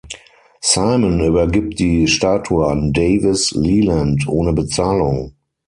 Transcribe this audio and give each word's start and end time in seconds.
Simon 0.63 1.19
übergibt 1.19 1.77
die 1.77 2.07
Statue 2.07 2.65
an 2.67 2.91
Davis 2.91 3.51
Leland 3.51 4.27
ohne 4.27 4.51
Bezahlung. 4.51 5.35